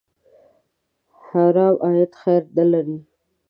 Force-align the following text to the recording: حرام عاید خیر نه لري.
حرام 1.25 1.75
عاید 1.85 2.11
خیر 2.21 2.43
نه 2.57 2.65
لري. 2.71 2.97